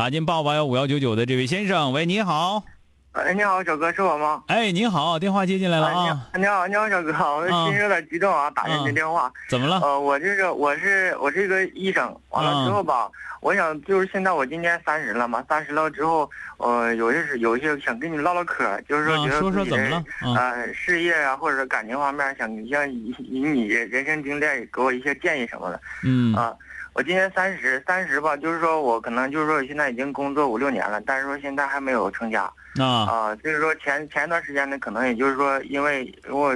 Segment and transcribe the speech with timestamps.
[0.00, 2.64] 打进八八幺五幺九九的这位先生，喂，你好。
[3.12, 4.42] 哎，你好，小哥，是我吗？
[4.46, 6.26] 哎，你好，电话接进来了啊。
[6.38, 9.30] 你好，你好，小哥，我心有点激动啊，打进您电话。
[9.50, 9.78] 怎么了？
[9.80, 13.10] 呃，我这个我是我是一个医生，完了之后吧，
[13.42, 20.02] 我想就是现在我今年三十了嘛，三十了之后，呃，有些是有一些想跟你唠唠嗑，就是说觉得自己的
[20.34, 25.78] 呃事业啊，或者是感情方面，想想以以你人生经历给我一些建议什么的。
[26.04, 26.56] 嗯啊。
[26.92, 32.42] 我今年三十，三十吧，就是说我可能就是说现在已经工作五六年了，但是说现在还没有成家。
[32.78, 32.84] 啊。
[32.84, 36.52] 啊，就是说前前一段时间呢，可能也就是说因为我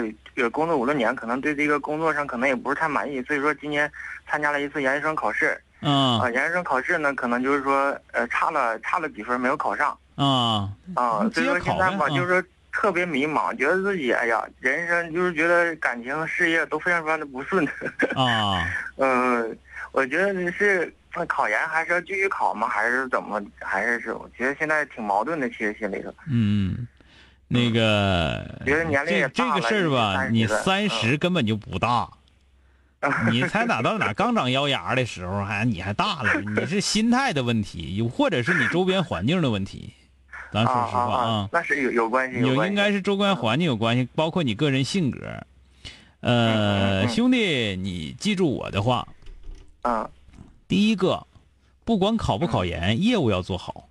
[0.50, 3.90] 工作五六年，可能对这个工作上可能也不是太满意，所以说今年
[4.28, 5.58] 参加了一次研究生考试。
[5.80, 9.96] 啊，研究生考试呢，可能就是说呃差了差了几分没有考上。
[10.16, 10.68] 啊。
[10.96, 17.64] 啊，所以说现在吧，就是说特别迷茫，觉得自己哎呀，人生就是觉得感情事业都非常非常的不顺。
[18.16, 18.66] 啊，
[18.98, 19.56] 嗯。
[19.94, 20.92] 我觉得你是
[21.28, 22.66] 考研还是要继续考吗？
[22.66, 23.40] 还是怎么？
[23.60, 24.12] 还是是？
[24.12, 26.12] 我觉得现在挺矛盾的，其实心里头。
[26.28, 26.88] 嗯，
[27.46, 32.10] 那个，觉得年龄也这个事儿吧，你三十根本就不大，
[33.30, 39.94] 你才哪到哪刚长腰牙的时候，还你还大了，你是心态的问题，又或者是你周边环境的问题。
[40.52, 45.20] 咱说实话啊，那是有有关系，有应该是周边环境有关系，包括你个人性格。
[46.20, 49.06] 呃，兄弟，你记住我的话。
[49.84, 50.08] 啊，
[50.66, 51.26] 第一个，
[51.84, 53.88] 不管考不考研，业务要做好。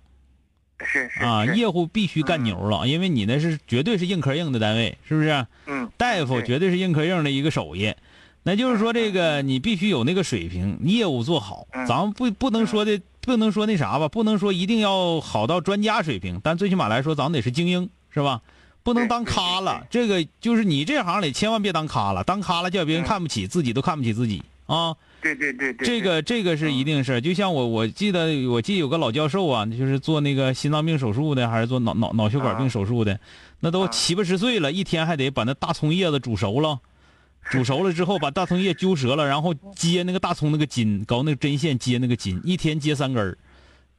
[0.80, 5.46] 是是啊，业务必须干牛了，因为你那是绝对是硬壳硬的单位，是不是？
[5.66, 5.88] 嗯。
[5.96, 7.94] 大夫绝对是硬壳硬的一个手艺，
[8.42, 11.68] 那就是说这个你必须有那个水平，业务做好。
[11.86, 18.42] 咱们不不能说的，不能说那啥吧，不能说一定要好到专家水平，但最起码来说，咱们得是精英，是吧？
[18.82, 19.86] 不能当咖了。
[19.88, 24.96] 这个就是你这行里千万别当咖了，当咖了叫别人看不起，自己都看不起自己啊。
[25.24, 33.18] 对对对对，这个这个是一定是，就像我我记得我记得有个老教授啊，就是做那个心脏病手术的，还是做脑脑脑血管病手术的，
[33.60, 36.78] 那都七八十岁了，一天还得把那大葱叶子煮熟了，
[37.50, 43.34] 煮熟了之后把大葱叶揪折了，然后接那个大葱那个筋，搞那个针线接那个筋，一天接三根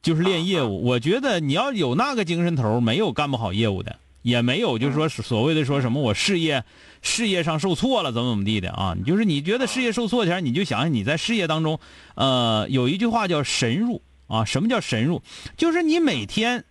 [0.00, 0.84] 就是练业务。
[0.84, 3.98] 我觉得你要有那个精神头，没有干不好业务的。
[4.26, 6.64] 也没有，就是说所谓的说什么我事业
[7.00, 8.92] 事业上受挫了怎么怎么地的啊？
[8.98, 11.78] 你就是你觉得事业受挫前，你就想想你在事业当中，
[12.16, 14.44] 呃，有一句话叫神入啊。
[14.44, 15.22] 什么叫神入？
[15.56, 16.64] 就是你每天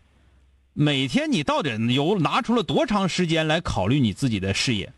[0.74, 4.92] 每天你到底有拿出了多长时间来考虑你自己的事业，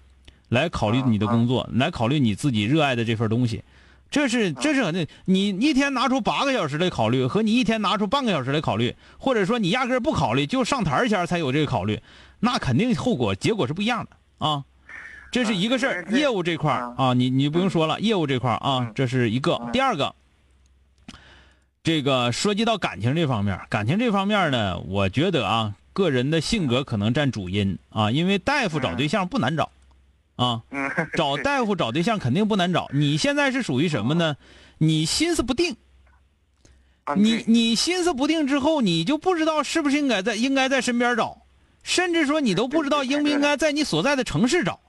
[0.49, 3.63] 来考虑你的工作，来考虑你自己热爱的这份东西。
[4.09, 11.99] 这是这是那，你一天拿出八个小时来考虑，和你一天拿出半个小时来考虑，或者说你压根不考虑，就上台前才有这个考虑。
[12.39, 14.63] 那肯定后果结果是不一样的啊，
[15.31, 16.05] 这是一个事儿。
[16.11, 19.59] 业务这块儿啊，你你不用说了，业务这块儿啊，这是一个。
[19.73, 20.13] 第二个，
[21.83, 29.71] 这个涉及到感情这方面，感情这方面呢，我觉得啊，个人的性格可能占主因啊，因为大夫找对象不难找，
[30.35, 30.61] 啊，
[31.17, 32.87] 找大夫找对象肯定不难找。
[32.93, 34.37] 你现在是属于什么呢？
[34.77, 35.75] 你心思不定，
[37.15, 41.41] 你你心思不定之后，你就不知道是不是应该在应该在身边找。
[41.87, 44.81] 甚至说你都不知道应不应该在你所在的城市找，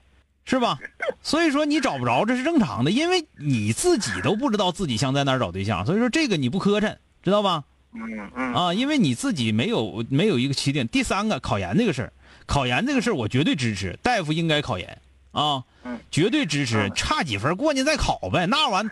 [0.43, 0.77] 是吧？
[1.23, 7.63] 所以说你找不着这是正常的，因为你自己都不知道自己想在哪儿找对象，所以说这个你不磕碜，知道吧？
[7.93, 10.85] 嗯嗯啊，因为你自己没有没有一个起点。
[10.89, 12.13] 第三个考研这个事儿，
[12.45, 15.01] 考研这个事儿我绝对支持，大夫应该考研
[15.31, 15.63] 啊，
[16.11, 18.91] 绝对支持，差几分过去再考呗，那玩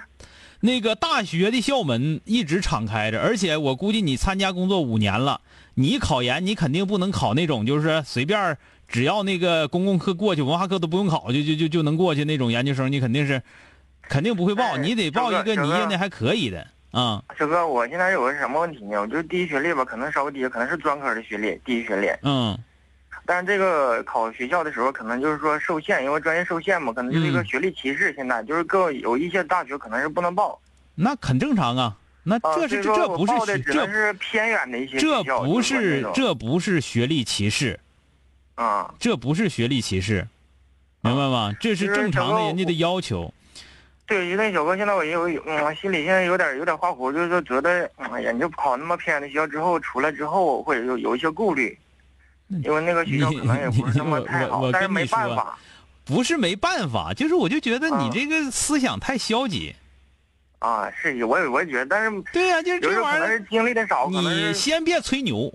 [0.59, 5.41] 那个大学的校门一直敞开着，而且我估计你参加工作五年了。
[5.75, 8.57] 你考研，你肯定不能考那种，就是随便
[8.87, 12.91] 只要那个公共课过去，文化课都不用考，就就就就能过去那种研究生。
[12.91, 13.41] 你肯定是，
[14.01, 18.99] 肯定不会报，你得报一个你业内还可以的啊，小哥，我现在有个什么问题呢？
[18.99, 22.07] 我就是第一学历吧，可能稍微低，可能是专科的学历，第一学历。
[22.23, 22.57] 嗯。
[23.27, 28.11] 但是这个考学校的时候，可能就是说受限，因为专业受限嘛，可能就是一个学历歧视。
[28.15, 30.59] 现在就是各有一些大学可能是不能报。
[30.95, 31.95] 那很正常啊。
[32.23, 37.79] 那这是这不是这是偏远的一些这不是这不是学历歧视，
[38.55, 40.27] 啊，这不是学历歧视，
[40.99, 41.53] 明白吗？
[41.57, 43.33] 这是正常的人家的要求。
[44.05, 51.77] 对，因为小哥现在我有嗯，心里现在有点有点发火，就是说觉得哎呀，你就考那么偏远的学校之后出来之后会有有一些顾虑，
[52.49, 55.57] 因为那个学校可能也不是那么太好，但是没办法，
[56.05, 59.75] 不是没办法，就是我就觉得你这个思想太消极。
[60.59, 64.09] 啊，是，我也我也觉得，但是对呀，就是这玩意儿，经历的少。
[64.09, 65.53] 你先别吹牛，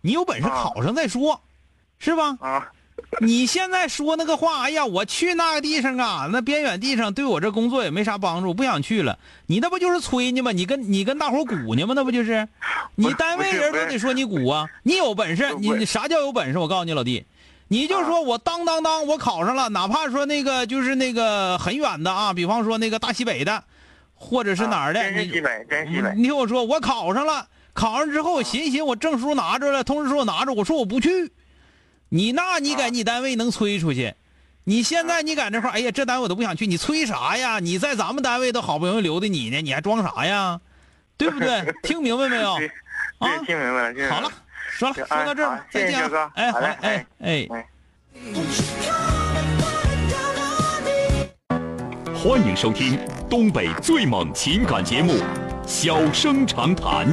[0.00, 1.40] 你有本事考上再说，
[1.98, 2.36] 是吧？
[2.40, 2.70] 啊，
[3.20, 9.18] 你现在说那个话，哎呀，我去那个地方啊，那边远地方对我这工作也没啥帮助，不想去了。
[9.46, 10.52] 你那不就是吹呢吗？
[10.52, 11.94] 你跟你跟大伙鼓呢吗？
[11.94, 12.48] 那不就是？
[12.94, 14.68] 你单位人都得说你鼓啊！
[14.82, 16.58] 你有本事，你你啥叫有本事？
[16.58, 17.24] 我告诉你老弟，
[17.68, 23.64] 你就说我当当当，我考上了，哪怕说那个就是那个很远的啊，比方说那个大西北的。
[24.14, 25.02] 或者是哪儿的？
[25.02, 26.12] 真西北，真西北。
[26.14, 31.32] 你听我说，我考上了，考上之后，我寻思寻思，我证书拿着了，通知书我拿着，我说我不去。
[32.14, 34.14] 你那你在你单位能催出去？
[34.64, 37.58] 你现在你赶这块哎呀，这单位我都不想去，你催啥呀？
[37.58, 40.60] 你在咱们单位都好不容易留的你呢，你还装啥呀？
[41.16, 41.72] 对不对？
[41.82, 42.52] 听明白没有？
[43.16, 44.10] 啊，听明白了。
[44.10, 44.30] 好了，
[44.70, 46.30] 说了，说到这儿，再见，哥。
[46.34, 47.48] 哎，好嘞，哎哎。
[52.14, 53.00] 欢迎收听
[53.30, 55.14] 东北最猛情感节目
[55.66, 57.08] 《小生长谈》。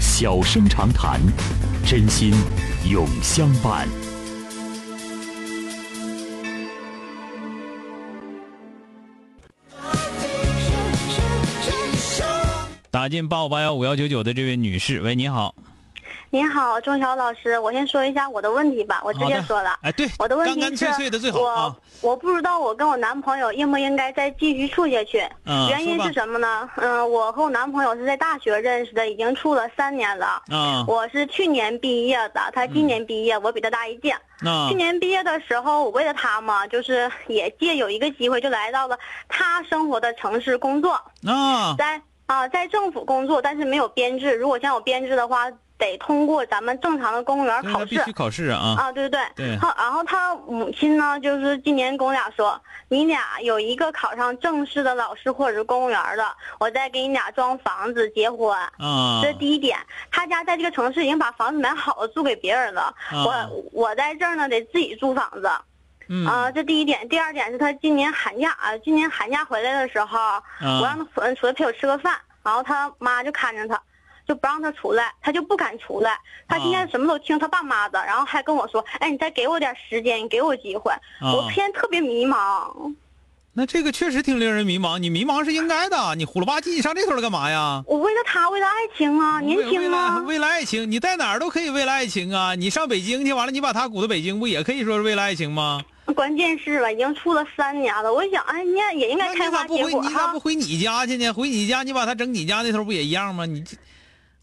[0.00, 1.20] 小生长谈，
[1.86, 2.32] 真心
[2.90, 3.86] 永相伴。
[12.90, 15.54] 打进八五八幺五幺九九的这位女士，喂，你好。
[16.34, 19.78] 您好，钟晓老师，我先说一下我的问题吧，我直接说了。
[19.82, 25.24] 哎，对，我的问题是，我我不知道我跟我男朋友应不应该再继续处下去。
[25.46, 26.68] 嗯，原因是什么呢？
[26.78, 30.42] 嗯，我和我男朋友是在大学认识的，已经处了三年了。
[30.50, 34.12] 嗯，我是去年毕业的，他今年毕业，我比他大一届。
[34.44, 38.98] 嗯，去年毕业的时候，我为了他嘛，就是也借有一个机会，就来到了
[39.28, 41.00] 他生活的城市工作。
[41.24, 44.34] 啊，在啊，在政府工作，但是没有编制。
[44.34, 45.48] 如果像有编制的话。
[45.76, 48.76] 得通过咱们正常的公务员考试，必须考试啊！
[48.78, 49.46] 啊，对对对。
[49.46, 49.58] 对。
[49.76, 56.24] 然后他母亲呢，就是今年跟我俩说，你俩有一个考上正式的老师或者是公务员的，
[56.60, 58.56] 我再给你俩装房子结婚。
[58.78, 59.20] 啊。
[59.22, 59.76] 这是第一点。
[60.10, 62.94] 他家在这个城市已经把房子买好了，租给别人了。
[63.12, 65.50] 我我在这儿呢，得自己租房子。
[66.08, 66.24] 嗯。
[66.24, 67.08] 啊，这第一点。
[67.08, 70.18] 第二点是他今年寒假啊，今年寒假回来的时候，
[70.60, 73.80] 我让他回出来陪我吃个饭，然后他妈就看着他。
[74.26, 76.18] 就不让他出来，他就不敢出来。
[76.48, 82.94] 他今天什么都听他爸妈的，然后还跟我说：“哎，你再给我点时间，你给我机会。”我偏特别迷茫。
[83.56, 86.16] 那这个确实挺令人迷茫，你迷茫是应该的。
[86.16, 87.84] 你虎了吧唧，你上这头来干嘛呀？
[87.86, 90.18] 我为了他，为了爱情啊，年轻啊。
[90.26, 92.56] 为了爱情，你在哪儿都可以为了爱情啊。
[92.56, 95.80] 你上北京去，完了你把他鼓到北京，不也可以说是为了爱情吗？
[96.16, 98.12] 关键是吧，已经处了三年了。
[98.12, 101.32] 我想，哎，你也应该开花结果你咋不回你家去呢？
[101.32, 103.46] 回你家，你把他整你家那头不也一样吗？
[103.46, 103.76] 你这。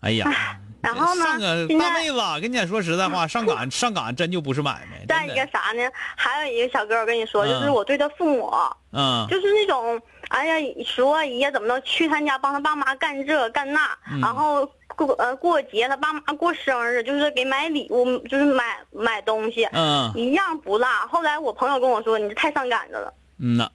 [0.01, 0.29] 哎呀，
[0.81, 1.25] 然后呢？
[1.25, 5.05] 上个大妹子，跟你说实在话， 上赶上赶真就不是买卖。
[5.07, 5.83] 再一个啥呢？
[6.15, 8.51] 还有一个小哥，我跟你说，就是我对他父母，
[8.91, 14.65] 嗯，就是那种，哎呀，叔阿姨怎么能，去他家帮他爸妈干这干那，然后
[14.95, 20.87] 过呃过节他爸妈过生日，就是给买礼物，就是买买东西，嗯，一样不落。
[21.09, 23.13] 后来我朋友跟我说，你这太上赶着了。
[23.37, 23.69] 嗯呐，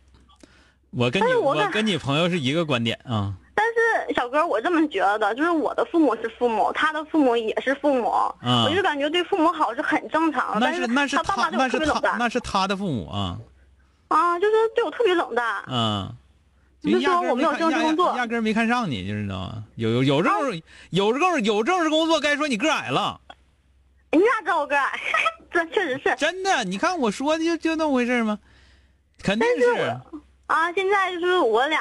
[0.91, 3.35] 我跟你我跟你朋友是一个观点啊。
[3.57, 10.67] 但是小哥，我这么觉得，就是我的父母是父母，他的父母也是父母，我就感觉对父母好是很正常的。
[10.67, 13.39] 那是那是他那是他那是他的父母啊。
[14.09, 15.65] 啊，就是对我特别冷淡。
[15.69, 16.15] 嗯。
[16.83, 19.65] 就说我没有正式工作，压根没看上你，就知道吗？
[19.77, 23.19] 有有有正有正有正式工作，该说你个矮了。
[24.13, 25.01] 你咋知道我个矮？
[25.51, 26.63] 这确实是真的。
[26.63, 28.39] 你看我说的就就那么回事吗？
[29.23, 29.97] 肯定是。
[30.47, 31.81] 啊，现在就是我俩，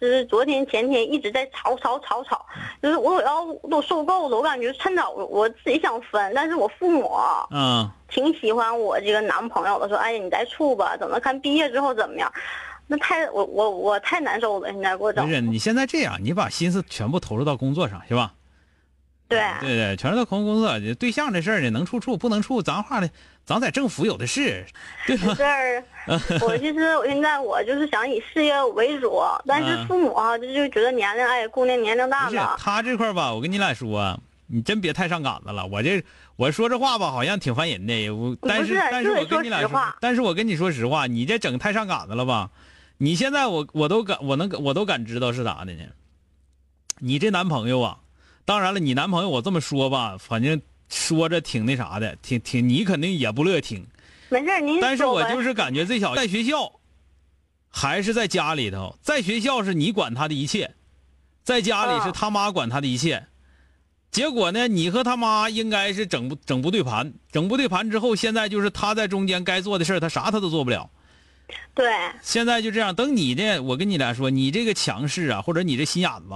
[0.00, 2.44] 就是昨天前天一直在吵吵吵吵，
[2.82, 7.08] 就是我要都受够了，我感觉趁早我自己想分，但是我父母
[7.50, 12.32] 嗯挺喜欢我这个男朋友的，说哎呀你再处吧，等着看毕业之后怎么样，
[12.88, 15.24] 那太我我我太难受了，现在给我整。
[15.24, 18.32] 不是你现在这样，你把心思全部投入到工作上，是吧？
[19.26, 20.78] 对对对，全是到空工作。
[20.98, 23.08] 对象这事儿呢，能处处，不能处，咱话呢，
[23.44, 24.64] 咱在政府有的是，
[25.06, 25.34] 对吧？
[25.36, 25.84] 这儿，
[26.42, 32.56] 我其实我现在我就是想以事业为主，但是父母啊，就就觉得年龄，哎，姑娘年龄大了。
[32.58, 35.66] 他这块吧，我跟你俩说，你真别太上杆子了。
[35.66, 36.04] 我这
[36.36, 38.10] 我说这话吧，好像挺烦人的。
[38.10, 42.50] 我但是但是我跟你俩说，但是我跟你说实话，你这整太上杆子了吧？
[42.98, 45.82] 你现在我我都感我能我都感知到是咋的呢？
[47.00, 47.98] 你这男朋友啊，
[48.44, 53.86] 当然了，你男朋友我这么说吧，反正说着挺那啥的，挺挺你肯定也不乐听。
[54.28, 56.72] 没事，您但是我就是感觉这小子在学校，
[57.68, 60.74] 还是在家里头，在学校是你管他的一切，
[61.42, 63.26] 在家里是他妈管他的一切。
[64.10, 70.88] 结果呢，你和他妈应该是整不整不对盘，整不对盘之后，现在就是他在中间该做的事他啥他都做不了。
[71.74, 71.84] 对。
[72.22, 76.34] 现在就这样，等你呢，我跟你俩说，你这个强势啊，或者你这心眼子。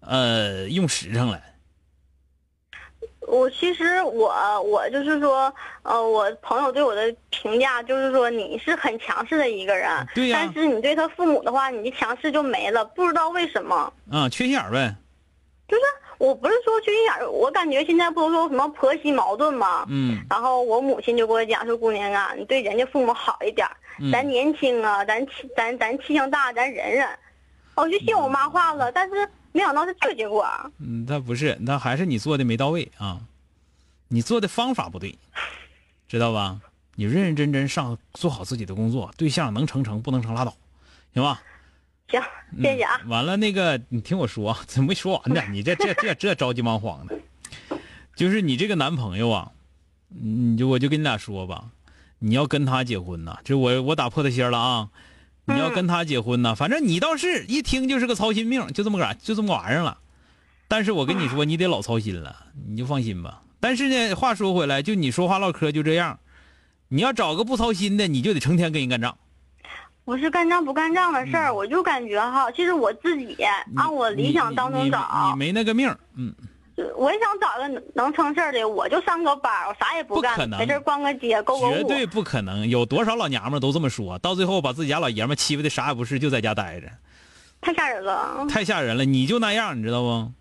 [0.00, 1.40] 呃，用实诚了。
[3.26, 5.52] 我其实我我就是说，
[5.82, 10.38] 呃，我朋友对我的评价就是说你是很强势的一个人，对呀。
[10.40, 13.92] 但是你对他父母的话，你的强势就没了，不知道为什么。
[14.10, 14.94] 啊，缺心眼呗。
[15.68, 15.82] 就是
[16.16, 19.84] 我不是说缺心眼我感觉现在不都说什么婆媳矛盾吗？
[19.90, 20.24] 嗯。
[20.30, 23.68] 然后我母亲就跟我讲说：“姑娘啊，你对人家父母好一点，
[24.10, 27.06] 咱年轻啊，咱气咱咱气性大，咱忍忍。”
[27.76, 29.28] 我就信我妈话了，但是。
[29.52, 30.46] 没想到是这个结果。
[30.78, 33.20] 嗯，他不是，他还是你做的没到位啊，
[34.08, 35.18] 你做的方法不对，
[36.08, 36.60] 知道吧？
[36.96, 40.56] 你认认真真上做好自己的工作，对象能成成，不能成拉倒，
[41.14, 41.40] 行吧？
[42.08, 42.20] 行，
[42.60, 43.00] 谢谢啊。
[43.06, 45.42] 完了，那个你听我说，怎么没说完呢？
[45.50, 47.18] 你这这这这着急忙慌的，
[48.16, 49.52] 就是你这个男朋友啊，
[50.08, 51.70] 你就我就跟你俩说吧，
[52.18, 54.90] 你要跟他结婚呐，这我我打破他心了啊。
[55.48, 59.98] 你要跟他结婚呢，反正你倒是一听就是个操心命，就这么个就这么个玩意儿了。
[60.68, 62.36] 但是我跟你说，你得老操心了，
[62.68, 63.42] 你就放心吧。
[63.58, 66.18] 但是呢，话说回来，就你说话唠嗑就这样，
[66.88, 69.16] 你要找个不操心的，你就得成天跟人干仗。
[70.04, 73.36] 不是干仗不干仗的事儿，我就感觉哈，其实我自己
[73.76, 76.34] 按我理想当中找，你没那个命，嗯。
[76.96, 81.72] 我也想找个能成事儿的，我就上个班，我啥也不干，没事逛个街，购购物。
[81.72, 82.68] 绝对不可能！
[82.68, 86.88] 有多少老娘们都这么说，到最后把自己家老爷们欺负的啥也不是，就在家待着。
[87.60, 88.46] 太吓人了！
[88.48, 89.04] 太吓人了！
[89.04, 90.32] 你就那样，你知道不？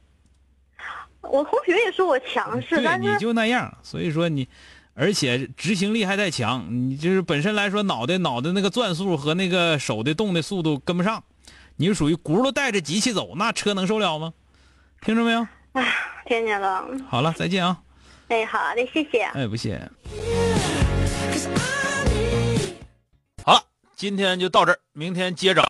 [1.30, 3.76] 我同学也说我强势，对，你就那样。
[3.82, 4.48] 所以说你，
[4.94, 11.24] 而且执行力还太强，你就是本身来说脑袋脑袋那个转速和那个手的动的速度跟不上，
[11.78, 14.34] 你是属于轱辘带着机器走，那车能受了吗？
[15.02, 15.48] 听着没有？
[15.78, 15.94] 哎。
[16.28, 17.78] 听见了，好了，再见啊！
[18.28, 19.22] 哎，好的，谢谢。
[19.34, 19.80] 哎，不谢。
[23.46, 23.64] 好了，
[23.96, 25.66] 今天就到这儿，明天接着。